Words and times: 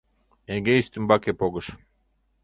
Эйге 0.53 0.73
ӱстембаке 0.81 1.31
погыш. 1.39 1.67